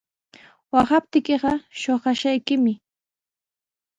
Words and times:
Waqaptiykiqa 0.73 1.51
shuqashqaykimi. 1.79 2.73